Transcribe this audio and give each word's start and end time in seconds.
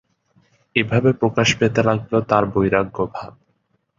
এভাবে 0.75 1.09
প্রকাশ 1.13 1.47
পেতে 1.59 1.81
লাগলো 1.83 2.17
তার 2.21 2.43
বৈরাগ্যভাব। 2.45 3.31